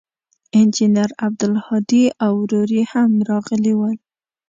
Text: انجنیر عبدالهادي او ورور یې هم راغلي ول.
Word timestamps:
انجنیر 0.59 1.11
عبدالهادي 1.25 2.03
او 2.23 2.31
ورور 2.43 2.69
یې 2.77 2.83
هم 2.91 3.11
راغلي 3.29 3.73
ول. 3.77 3.97